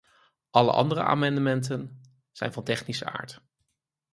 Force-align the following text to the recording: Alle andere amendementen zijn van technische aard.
Alle 0.49 0.71
andere 0.71 1.01
amendementen 1.03 2.01
zijn 2.31 2.53
van 2.53 2.63
technische 2.63 3.05
aard. 3.05 3.41